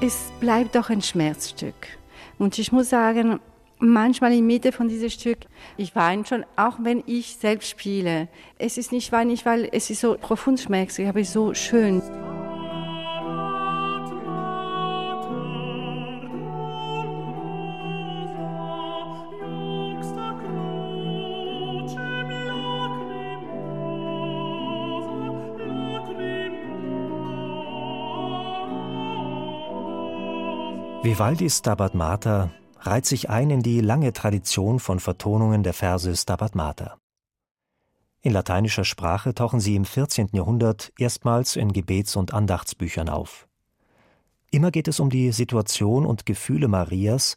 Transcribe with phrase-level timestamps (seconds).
[0.00, 1.74] Es bleibt doch ein Schmerzstück.
[2.38, 3.40] Und ich muss sagen,
[3.80, 5.38] manchmal in Mitte von diesem Stück,
[5.76, 8.28] ich weine schon, auch wenn ich selbst spiele.
[8.58, 12.00] Es ist nicht weinig, weil es ist so profund schmerzlich, aber so schön.
[31.00, 36.56] Vivaldis Stabat Mater reiht sich ein in die lange Tradition von Vertonungen der Verse Stabat
[36.56, 36.98] Mater.
[38.20, 40.30] In lateinischer Sprache tauchen sie im 14.
[40.32, 43.46] Jahrhundert erstmals in Gebets- und Andachtsbüchern auf.
[44.50, 47.36] Immer geht es um die Situation und Gefühle Marias,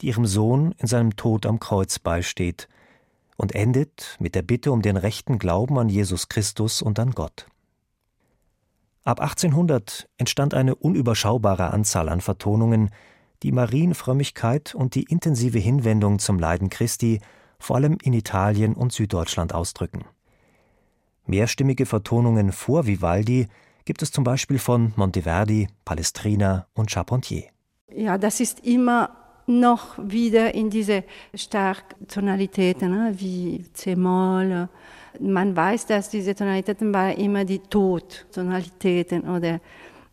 [0.00, 2.66] die ihrem Sohn in seinem Tod am Kreuz beisteht,
[3.36, 7.46] und endet mit der Bitte um den rechten Glauben an Jesus Christus und an Gott.
[9.04, 12.90] Ab 1800 entstand eine unüberschaubare Anzahl an Vertonungen,
[13.42, 17.20] die Marienfrömmigkeit und die intensive Hinwendung zum Leiden Christi
[17.58, 20.04] vor allem in Italien und Süddeutschland ausdrücken.
[21.26, 23.48] Mehrstimmige Vertonungen vor Vivaldi
[23.84, 27.44] gibt es zum Beispiel von Monteverdi, Palestrina und Charpentier.
[27.94, 29.10] Ja, das ist immer
[29.46, 31.04] noch wieder in diese
[31.34, 34.68] starken Tonalitäten, ne, wie C-Moll.
[35.20, 39.60] Man weiß, dass diese Tonalitäten waren immer die Tod-Tonalitäten oder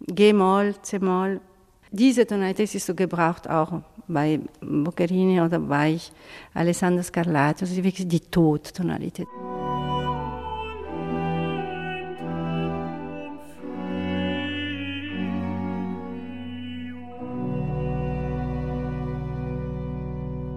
[0.00, 1.40] G-Moll, C-Moll.
[1.90, 5.98] Diese Tonalität ist so gebraucht auch bei Boccherini oder bei
[6.52, 9.26] Alessandro Scarlato, also wirklich die Tod-Tonalität.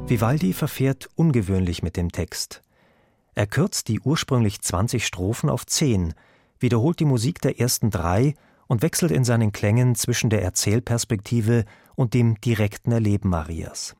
[0.08, 2.62] Vivaldi verfährt ungewöhnlich mit dem Text.
[3.34, 6.13] Er kürzt die ursprünglich 20 Strophen auf 10,
[6.59, 8.36] wiederholt die Musik der ersten drei
[8.72, 11.66] und wechselt in seinen Klängen zwischen der Erzählperspektive
[11.96, 13.98] und dem direkten Erleben Marias.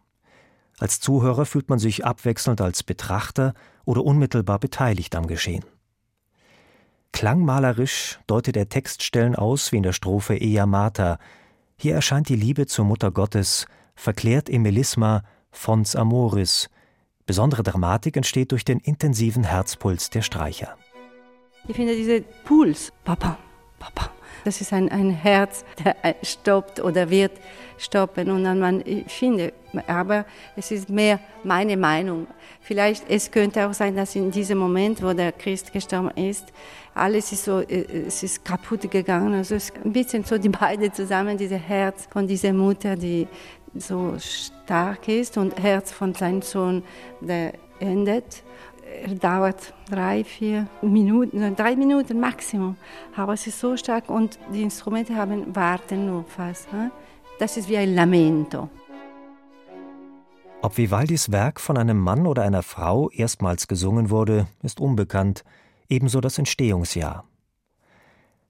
[0.80, 5.66] Als Zuhörer fühlt man sich abwechselnd als Betrachter oder unmittelbar beteiligt am Geschehen.
[7.12, 11.20] Klangmalerisch deutet er Textstellen aus wie in der Strophe Ea Mater.
[11.76, 13.66] Hier erscheint die Liebe zur Mutter Gottes,
[13.96, 16.70] verklärt im Melisma Fons Amoris.
[17.26, 20.78] Besondere Dramatik entsteht durch den intensiven Herzpuls der Streicher.
[21.68, 23.38] Ich finde diese Puls, Papa,
[23.78, 24.12] Papa,
[24.44, 27.32] das ist ein, ein Herz, der stoppt oder wird
[27.78, 28.30] stoppen.
[28.30, 29.54] Und dann man, ich finde,
[29.88, 30.26] aber
[30.56, 32.28] es ist mehr meine Meinung.
[32.62, 36.46] Vielleicht, es könnte auch sein, dass in diesem Moment, wo der Christ gestorben ist,
[36.94, 39.34] alles ist so, äh, es ist kaputt gegangen.
[39.34, 43.28] Also es ist ein bisschen so die beiden zusammen, dieses Herz von dieser Mutter, die
[43.76, 46.84] so stark ist und Herz von seinem Sohn,
[47.22, 48.44] der endet.
[49.04, 52.76] Er dauert drei, vier Minuten, drei Minuten Maximum.
[53.16, 56.72] Aber es ist so stark und die Instrumente haben warten nur fast.
[56.74, 56.92] Ne?
[57.40, 58.70] Das ist wie ein Lamento.
[60.62, 65.44] Ob Vivaldis Werk von einem Mann oder einer Frau erstmals gesungen wurde, ist unbekannt,
[65.90, 67.24] ebenso das Entstehungsjahr.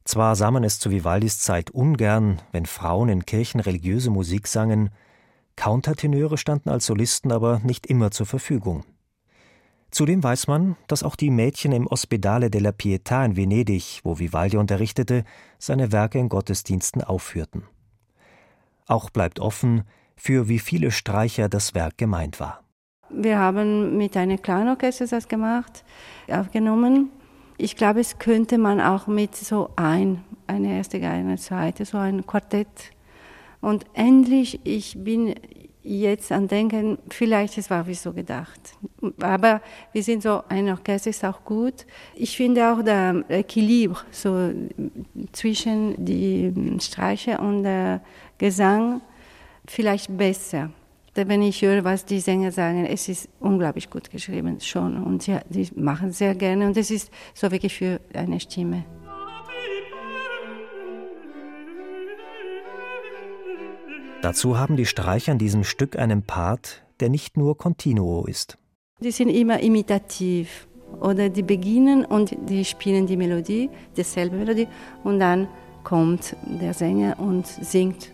[0.03, 4.89] Zwar sah man es zu Vivaldis Zeit ungern, wenn Frauen in Kirchen religiöse Musik sangen,
[5.55, 8.83] Countertenöre standen als Solisten aber nicht immer zur Verfügung.
[9.91, 14.55] Zudem weiß man, dass auch die Mädchen im Ospedale della Pietà in Venedig, wo Vivaldi
[14.55, 15.25] unterrichtete,
[15.59, 17.63] seine Werke in Gottesdiensten aufführten.
[18.87, 19.83] Auch bleibt offen,
[20.15, 22.63] für wie viele Streicher das Werk gemeint war.
[23.09, 25.83] Wir haben mit einem Kleinorchester das gemacht,
[26.29, 27.09] aufgenommen.
[27.57, 32.25] Ich glaube, es könnte man auch mit so ein, eine erste eine zweite, so ein
[32.25, 32.93] Quartett
[33.59, 35.35] und endlich, ich bin
[35.83, 38.59] jetzt an Denken, vielleicht es war wie so gedacht.
[39.19, 39.61] Aber
[39.93, 41.85] wir sind so, ein Orchester ist auch gut.
[42.15, 44.51] Ich finde auch der Equilibre so
[45.31, 48.01] zwischen die Streicher und der
[48.37, 49.01] Gesang
[49.67, 50.71] vielleicht besser.
[51.13, 55.67] Wenn ich höre, was die Sänger sagen, es ist unglaublich gut geschrieben schon und die
[55.75, 58.85] machen sehr gerne und es ist so wirklich für eine Stimme.
[64.21, 68.59] Dazu haben die Streicher in diesem Stück einen Part, der nicht nur continuo ist.
[68.99, 70.67] Die sind immer imitativ.
[70.99, 74.67] Oder die beginnen und die spielen die Melodie, dieselbe Melodie,
[75.03, 75.47] und dann
[75.83, 78.11] kommt der Sänger und singt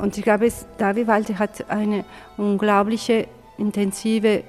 [0.00, 2.04] Und ich glaube, da Vivaldi hat eine
[2.36, 3.28] unglaubliche,
[3.58, 4.42] intensive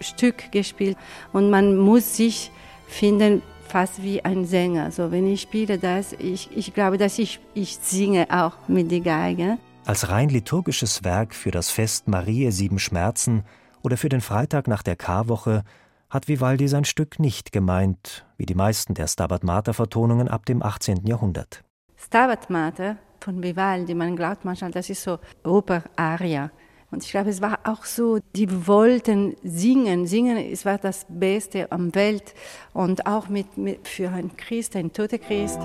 [0.00, 0.96] Stück gespielt
[1.32, 2.50] und man muss sich
[2.88, 4.84] finden, fast wie ein Sänger.
[4.84, 9.00] Also wenn ich spiele das, ich, ich glaube, dass ich, ich singe auch mit der
[9.00, 9.58] Geige.
[9.88, 13.44] Als rein liturgisches Werk für das Fest Mariä Sieben Schmerzen
[13.80, 15.62] oder für den Freitag nach der Karwoche
[16.10, 20.62] hat Vivaldi sein Stück nicht gemeint, wie die meisten der Stabat Mater Vertonungen ab dem
[20.62, 21.06] 18.
[21.06, 21.64] Jahrhundert.
[21.96, 26.50] Stabat Mater von Vivaldi, man glaubt manchmal, das ist so Oper-Aria.
[26.90, 30.06] Und ich glaube, es war auch so, die wollten singen.
[30.06, 32.34] Singen es war das Beste am Welt.
[32.74, 35.60] Und auch mit, mit für einen Christ, einen toten Christ.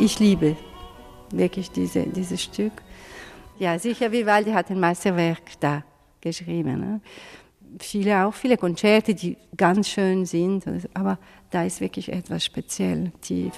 [0.00, 0.56] Ich liebe
[1.30, 2.72] wirklich diese, dieses Stück.
[3.58, 5.84] Ja, sicher, Vivaldi hat ein Meisterwerk da
[6.22, 6.80] geschrieben.
[6.80, 7.00] Ne?
[7.78, 10.64] Viele, auch viele Konzerte, die ganz schön sind,
[10.94, 11.18] aber
[11.50, 13.52] da ist wirklich etwas speziell tief.